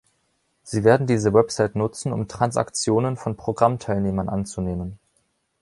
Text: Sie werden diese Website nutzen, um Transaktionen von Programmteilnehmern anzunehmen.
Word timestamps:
Sie 0.63 0.83
werden 0.83 1.05
diese 1.05 1.31
Website 1.31 1.75
nutzen, 1.75 2.11
um 2.11 2.27
Transaktionen 2.27 3.17
von 3.17 3.35
Programmteilnehmern 3.37 4.29
anzunehmen. 4.29 4.97